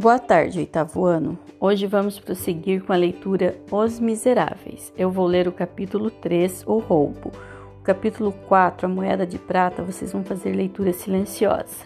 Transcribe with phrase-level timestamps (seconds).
[0.00, 1.36] Boa tarde, oitavo ano.
[1.58, 4.92] Hoje vamos prosseguir com a leitura Os Miseráveis.
[4.96, 7.32] Eu vou ler o capítulo 3, O Roubo.
[7.80, 11.84] O capítulo 4, A Moeda de Prata, vocês vão fazer leitura silenciosa.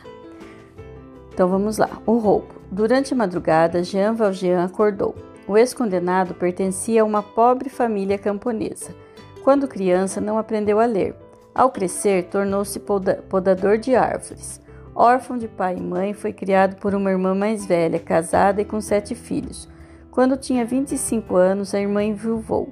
[1.32, 1.88] Então vamos lá.
[2.04, 2.48] O roubo.
[2.70, 5.14] Durante a madrugada, Jean Valjean acordou.
[5.48, 8.94] O ex-condenado pertencia a uma pobre família camponesa.
[9.42, 11.16] Quando criança, não aprendeu a ler.
[11.54, 14.60] Ao crescer, tornou-se podador de árvores.
[14.94, 18.78] Órfão de pai e mãe, foi criado por uma irmã mais velha, casada e com
[18.80, 19.66] sete filhos.
[20.10, 22.68] Quando tinha 25 anos, a irmã enviuvou.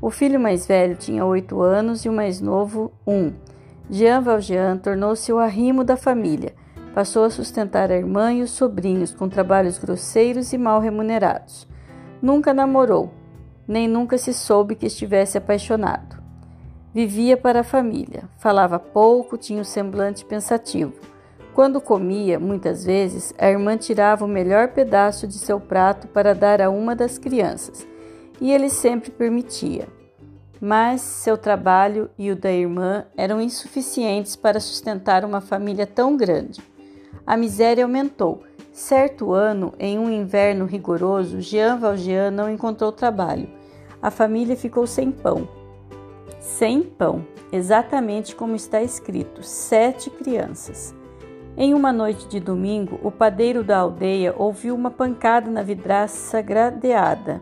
[0.00, 3.32] O filho mais velho tinha oito anos e o mais novo, um.
[3.88, 6.54] Jean Valjean tornou-se o arrimo da família.
[6.94, 11.66] Passou a sustentar a irmã e os sobrinhos com trabalhos grosseiros e mal remunerados.
[12.20, 13.10] Nunca namorou,
[13.66, 16.22] nem nunca se soube que estivesse apaixonado.
[16.92, 21.13] Vivia para a família, falava pouco, tinha o um semblante pensativo.
[21.54, 26.60] Quando comia, muitas vezes, a irmã tirava o melhor pedaço de seu prato para dar
[26.60, 27.86] a uma das crianças,
[28.40, 29.86] e ele sempre permitia.
[30.60, 36.60] Mas seu trabalho e o da irmã eram insuficientes para sustentar uma família tão grande.
[37.24, 38.42] A miséria aumentou.
[38.72, 43.48] Certo ano, em um inverno rigoroso, Jean Valjean não encontrou trabalho.
[44.02, 45.48] A família ficou sem pão.
[46.40, 50.92] Sem pão, exatamente como está escrito: sete crianças.
[51.56, 57.40] Em uma noite de domingo, o padeiro da aldeia ouviu uma pancada na vidraça gradeada.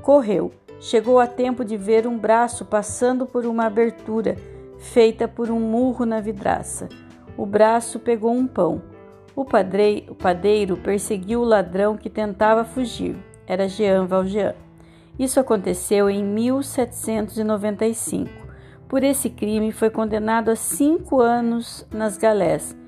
[0.00, 0.50] Correu.
[0.80, 4.38] Chegou a tempo de ver um braço passando por uma abertura
[4.78, 6.88] feita por um murro na vidraça.
[7.36, 8.80] O braço pegou um pão.
[9.36, 13.14] O, padrei, o padeiro perseguiu o ladrão que tentava fugir.
[13.46, 14.54] Era Jean Valjean.
[15.18, 18.30] Isso aconteceu em 1795.
[18.88, 22.80] Por esse crime, foi condenado a cinco anos nas galés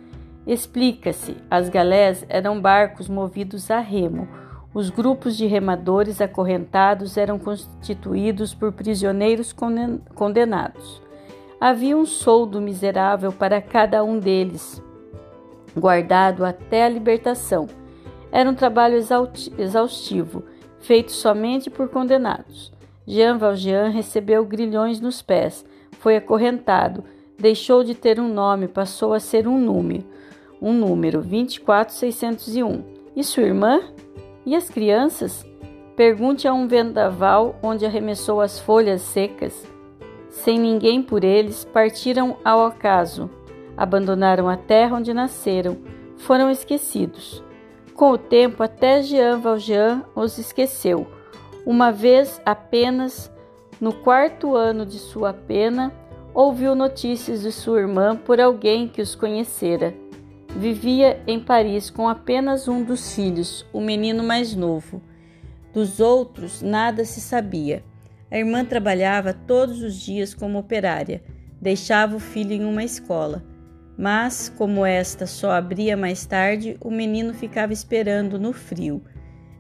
[0.47, 4.29] Explica-se: as galés eram barcos movidos a remo.
[4.75, 9.55] Os grupos de remadores acorrentados eram constituídos por prisioneiros
[10.15, 11.01] condenados.
[11.61, 14.83] Havia um soldo miserável para cada um deles,
[15.77, 17.69] guardado até a libertação.
[18.31, 18.97] Era um trabalho
[19.57, 20.45] exaustivo,
[20.81, 22.73] feito somente por condenados.
[23.07, 25.65] Jean Valjean recebeu grilhões nos pés,
[26.01, 27.05] foi acorrentado,
[27.39, 30.05] deixou de ter um nome, passou a ser um número
[30.65, 32.83] um número 24601.
[33.15, 33.83] E sua irmã?
[34.47, 35.45] E as crianças?
[35.95, 39.69] Pergunte a um vendaval onde arremessou as folhas secas.
[40.31, 43.31] Sem ninguém por eles, partiram ao acaso,
[43.77, 45.77] abandonaram a terra onde nasceram,
[46.17, 47.45] foram esquecidos.
[47.95, 51.07] Com o tempo, até Jean Valjean os esqueceu.
[51.65, 53.31] Uma vez apenas,
[53.81, 55.93] no quarto ano de sua pena,
[56.33, 59.95] ouviu notícias de sua irmã por alguém que os conhecera.
[60.57, 65.03] Vivia em Paris com apenas um dos filhos, o menino mais novo.
[65.73, 67.83] Dos outros, nada se sabia.
[68.31, 71.25] A irmã trabalhava todos os dias como operária,
[71.61, 73.45] deixava o filho em uma escola.
[73.99, 79.03] Mas, como esta só abria mais tarde, o menino ficava esperando no frio.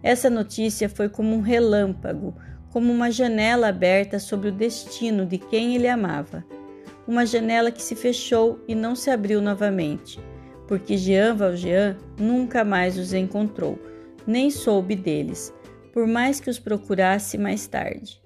[0.00, 2.36] Essa notícia foi como um relâmpago,
[2.70, 6.44] como uma janela aberta sobre o destino de quem ele amava.
[7.04, 10.20] Uma janela que se fechou e não se abriu novamente
[10.66, 13.78] porque Jean Valjean nunca mais os encontrou,
[14.26, 15.52] nem soube deles,
[15.92, 18.20] por mais que os procurasse mais tarde.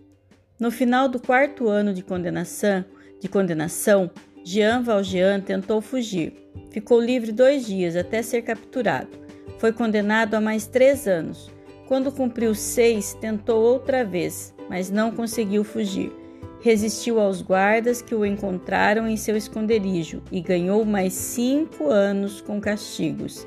[0.59, 2.85] No final do quarto ano de condenação,
[3.21, 4.11] de condenação,
[4.45, 6.33] Jean Valjean tentou fugir.
[6.71, 9.11] Ficou livre dois dias até ser capturado.
[9.59, 11.51] Foi condenado a mais três anos.
[11.87, 16.13] Quando cumpriu seis, tentou outra vez, mas não conseguiu fugir
[16.61, 22.61] resistiu aos guardas que o encontraram em seu esconderijo e ganhou mais cinco anos com
[22.61, 23.47] castigos.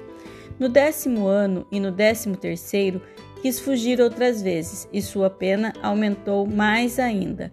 [0.59, 3.01] No décimo ano e no décimo terceiro,
[3.41, 7.51] quis fugir outras vezes e sua pena aumentou mais ainda,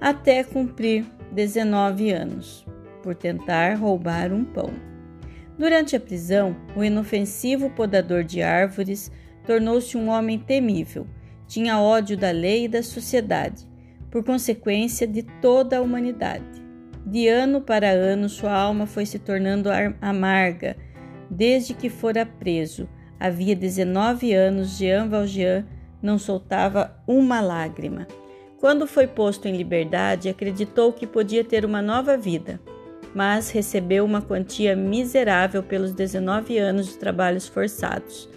[0.00, 2.66] até cumprir 19 anos,
[3.02, 4.70] por tentar roubar um pão.
[5.58, 9.12] Durante a prisão, o inofensivo podador de árvores
[9.44, 11.06] tornou-se um homem temível.
[11.46, 13.69] Tinha ódio da lei e da sociedade
[14.10, 16.44] por consequência de toda a humanidade.
[17.06, 19.68] De ano para ano, sua alma foi se tornando
[20.00, 20.76] amarga.
[21.30, 25.64] Desde que fora preso, havia 19 anos, Jean Valjean
[26.02, 28.06] não soltava uma lágrima.
[28.58, 32.60] Quando foi posto em liberdade, acreditou que podia ter uma nova vida,
[33.14, 38.28] mas recebeu uma quantia miserável pelos 19 anos de trabalhos forçados.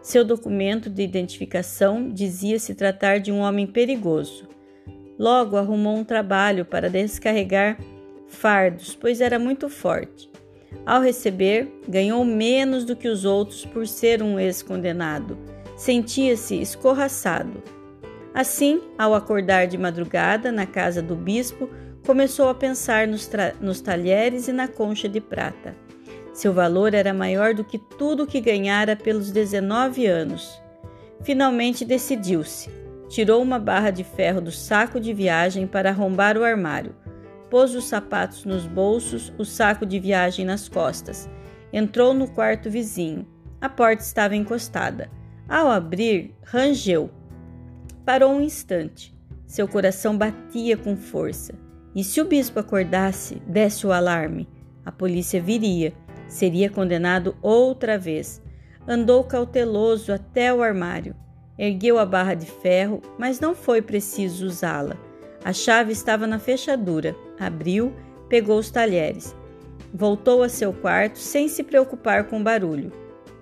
[0.00, 4.48] Seu documento de identificação dizia se tratar de um homem perigoso.
[5.22, 7.78] Logo arrumou um trabalho para descarregar
[8.26, 10.28] fardos, pois era muito forte.
[10.84, 15.38] Ao receber, ganhou menos do que os outros por ser um ex-condenado.
[15.76, 17.62] Sentia-se escorraçado.
[18.34, 21.70] Assim, ao acordar de madrugada na casa do bispo,
[22.04, 23.30] começou a pensar nos,
[23.60, 25.76] nos talheres e na concha de prata.
[26.34, 30.60] Seu valor era maior do que tudo que ganhara pelos 19 anos.
[31.22, 32.81] Finalmente decidiu-se.
[33.12, 36.94] Tirou uma barra de ferro do saco de viagem para arrombar o armário.
[37.50, 41.28] Pôs os sapatos nos bolsos, o saco de viagem nas costas.
[41.70, 43.26] Entrou no quarto vizinho.
[43.60, 45.10] A porta estava encostada.
[45.46, 47.10] Ao abrir, rangeu.
[48.02, 49.14] Parou um instante.
[49.46, 51.52] Seu coração batia com força.
[51.94, 54.48] E se o bispo acordasse, desse o alarme?
[54.86, 55.92] A polícia viria.
[56.26, 58.40] Seria condenado outra vez.
[58.88, 61.14] Andou cauteloso até o armário.
[61.62, 64.96] Ergueu a barra de ferro, mas não foi preciso usá-la.
[65.44, 67.14] A chave estava na fechadura.
[67.38, 67.94] Abriu,
[68.28, 69.32] pegou os talheres.
[69.94, 72.90] Voltou a seu quarto sem se preocupar com o barulho.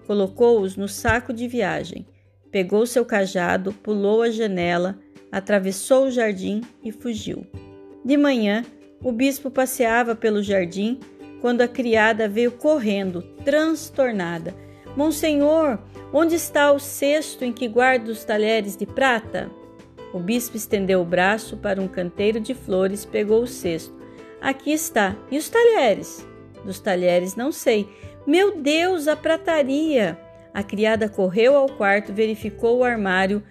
[0.07, 2.07] Colocou-os no saco de viagem.
[2.51, 4.99] Pegou seu cajado, pulou a janela,
[5.33, 7.47] atravessou o jardim e fugiu.
[8.05, 8.67] De manhã,
[9.03, 11.01] o bispo passeava pelo jardim
[11.41, 14.55] quando a criada veio correndo, transtornada.
[14.95, 15.79] Monsenhor,
[16.13, 19.51] onde está o cesto em que guarda os talheres de prata?
[20.13, 23.95] O bispo estendeu o braço para um canteiro de flores, pegou o cesto.
[24.41, 25.17] Aqui está.
[25.31, 26.27] E os talheres?
[26.65, 27.89] Dos talheres não sei.
[28.27, 30.19] Meu Deus, a prataria!
[30.53, 33.43] A criada correu ao quarto, verificou o armário,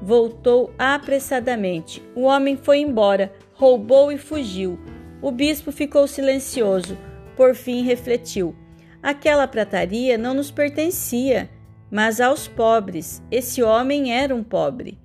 [0.00, 2.02] voltou apressadamente.
[2.14, 4.78] O homem foi embora, roubou e fugiu.
[5.20, 6.96] O bispo ficou silencioso.
[7.36, 8.54] Por fim, refletiu:
[9.02, 11.50] aquela prataria não nos pertencia,
[11.90, 13.22] mas aos pobres.
[13.30, 14.98] Esse homem era um pobre.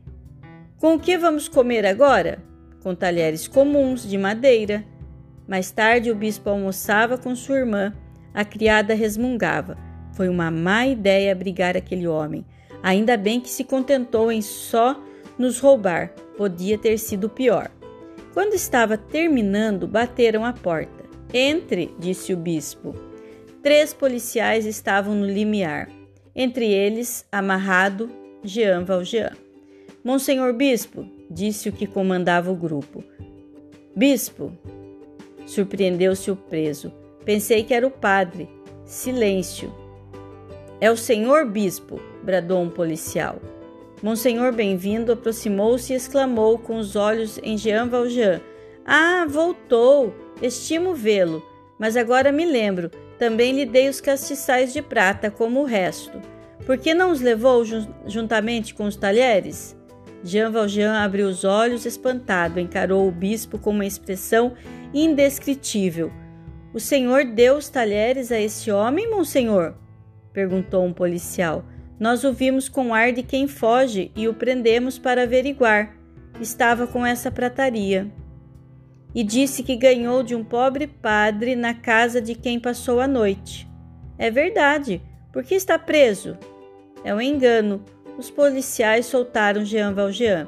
[0.78, 2.44] Com o que vamos comer agora?
[2.82, 4.84] Com talheres comuns de madeira.
[5.48, 7.94] Mais tarde, o bispo almoçava com sua irmã.
[8.34, 9.78] A criada resmungava.
[10.14, 12.46] Foi uma má ideia abrigar aquele homem.
[12.82, 15.00] Ainda bem que se contentou em só
[15.38, 16.10] nos roubar.
[16.36, 17.70] Podia ter sido pior.
[18.34, 21.04] Quando estava terminando, bateram à porta.
[21.34, 22.96] Entre, disse o bispo.
[23.62, 25.90] Três policiais estavam no limiar.
[26.36, 28.10] Entre eles, amarrado,
[28.44, 29.32] Jean Valjean.
[30.04, 33.04] Monsenhor Bispo, disse o que comandava o grupo.
[33.96, 34.52] Bispo,
[35.46, 36.92] surpreendeu-se o preso.
[37.26, 38.50] Pensei que era o padre.
[38.86, 39.74] Silêncio.
[40.80, 43.40] É o senhor bispo, bradou um policial.
[44.02, 48.42] Monsenhor Bem-vindo aproximou-se e exclamou com os olhos em Jean Valjean:
[48.86, 50.14] Ah, voltou!
[50.42, 51.46] Estimo vê-lo,
[51.78, 52.90] mas agora me lembro,
[53.22, 56.20] também lhe dei os castiçais de prata como o resto.
[56.66, 57.64] Por que não os levou
[58.08, 59.78] juntamente com os talheres?
[60.24, 64.54] Jean Valjean abriu os olhos espantado, encarou o bispo com uma expressão
[64.92, 66.12] indescritível.
[66.74, 69.76] O senhor deu os talheres a esse homem, monsenhor?
[70.34, 71.64] perguntou um policial.
[72.00, 75.96] Nós o vimos com ar de quem foge e o prendemos para averiguar.
[76.40, 78.12] Estava com essa prataria.
[79.14, 83.68] E disse que ganhou de um pobre padre na casa de quem passou a noite.
[84.18, 85.02] É verdade.
[85.34, 86.38] Por que está preso?
[87.04, 87.84] É um engano.
[88.18, 90.48] Os policiais soltaram Jean Valjean.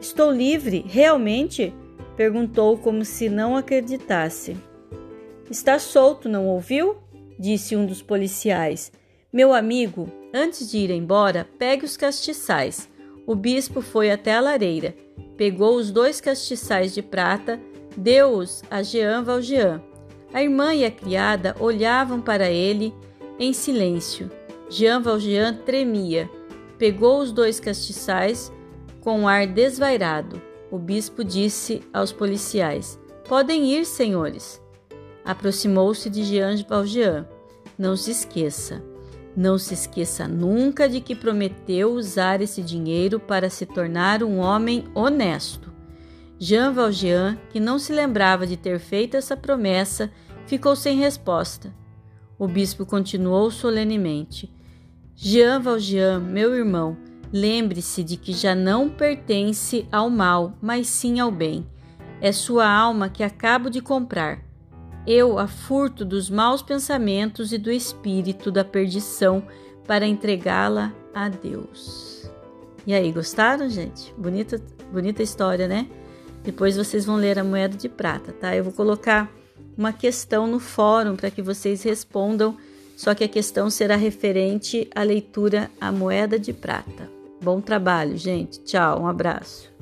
[0.00, 1.72] Estou livre, realmente?
[2.16, 4.56] perguntou como se não acreditasse.
[5.50, 6.96] Está solto, não ouviu?
[7.38, 8.92] disse um dos policiais.
[9.32, 12.88] Meu amigo, antes de ir embora, pegue os castiçais.
[13.26, 14.94] O bispo foi até a lareira,
[15.36, 17.60] pegou os dois castiçais de prata,
[17.96, 19.82] deu-os a Jean Valjean.
[20.32, 22.94] A irmã e a criada olhavam para ele
[23.38, 24.30] em silêncio.
[24.70, 26.30] Jean Valjean tremia.
[26.78, 28.52] Pegou os dois castiçais
[29.00, 30.40] com um ar desvairado.
[30.70, 34.60] O bispo disse aos policiais: Podem ir, senhores.
[35.24, 37.28] Aproximou-se de Jean Valjean.
[37.78, 38.82] Não se esqueça,
[39.36, 44.84] não se esqueça nunca de que prometeu usar esse dinheiro para se tornar um homem
[44.94, 45.71] honesto.
[46.44, 50.10] Jean Valjean, que não se lembrava de ter feito essa promessa,
[50.44, 51.72] ficou sem resposta.
[52.36, 54.52] O bispo continuou solenemente:
[55.14, 56.96] Jean Valjean, meu irmão,
[57.32, 61.64] lembre-se de que já não pertence ao mal, mas sim ao bem.
[62.20, 64.42] É sua alma que acabo de comprar.
[65.06, 69.44] Eu a furto dos maus pensamentos e do espírito da perdição
[69.86, 72.28] para entregá-la a Deus.
[72.84, 74.12] E aí, gostaram, gente?
[74.18, 75.86] Bonita, bonita história, né?
[76.44, 78.54] Depois vocês vão ler a moeda de prata, tá?
[78.54, 79.30] Eu vou colocar
[79.76, 82.56] uma questão no fórum para que vocês respondam,
[82.96, 87.10] só que a questão será referente à leitura A Moeda de Prata.
[87.42, 88.60] Bom trabalho, gente.
[88.60, 89.72] Tchau, um abraço.